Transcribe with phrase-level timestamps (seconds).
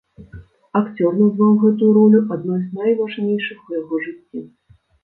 [0.79, 4.49] Акцёр назваў гэтую ролю адной з найважнейшых у яго жыцці.